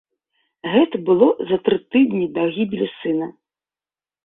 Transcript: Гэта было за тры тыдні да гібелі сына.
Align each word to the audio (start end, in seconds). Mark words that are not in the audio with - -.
Гэта 0.75 1.01
было 1.09 1.27
за 1.51 1.59
тры 1.69 1.77
тыдні 1.97 2.25
да 2.39 2.49
гібелі 2.57 2.91
сына. 2.97 3.31